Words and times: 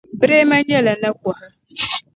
Braimah 0.19 0.61
nyɛla 0.67 0.93
nakɔha. 1.01 1.47